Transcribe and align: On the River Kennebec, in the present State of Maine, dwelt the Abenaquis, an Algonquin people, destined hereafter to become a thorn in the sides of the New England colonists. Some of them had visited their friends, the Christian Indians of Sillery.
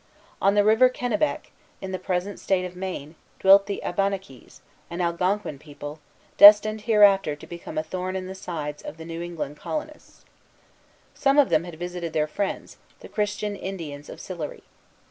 On 0.41 0.55
the 0.55 0.63
River 0.63 0.89
Kennebec, 0.89 1.51
in 1.79 1.91
the 1.91 1.99
present 1.99 2.39
State 2.39 2.65
of 2.65 2.75
Maine, 2.75 3.13
dwelt 3.39 3.67
the 3.67 3.83
Abenaquis, 3.85 4.61
an 4.89 4.99
Algonquin 4.99 5.59
people, 5.59 5.99
destined 6.37 6.81
hereafter 6.81 7.35
to 7.35 7.45
become 7.45 7.77
a 7.77 7.83
thorn 7.83 8.15
in 8.15 8.25
the 8.25 8.33
sides 8.33 8.81
of 8.81 8.97
the 8.97 9.05
New 9.05 9.21
England 9.21 9.57
colonists. 9.57 10.25
Some 11.13 11.37
of 11.37 11.49
them 11.49 11.65
had 11.65 11.75
visited 11.77 12.13
their 12.13 12.25
friends, 12.25 12.77
the 13.01 13.09
Christian 13.09 13.55
Indians 13.55 14.09
of 14.09 14.19
Sillery. 14.19 14.63